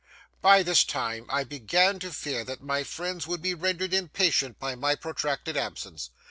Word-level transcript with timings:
By 0.41 0.63
this 0.63 0.83
time 0.83 1.27
I 1.29 1.43
began 1.43 1.99
to 1.99 2.09
fear 2.11 2.43
that 2.45 2.63
my 2.63 2.83
friends 2.83 3.27
would 3.27 3.39
be 3.39 3.53
rendered 3.53 3.93
impatient 3.93 4.57
by 4.57 4.73
my 4.73 4.95
protracted 4.95 5.55
absence. 5.55 6.09